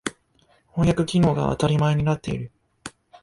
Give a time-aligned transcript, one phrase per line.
[0.73, 2.51] 翻訳機能が当たり前になっている。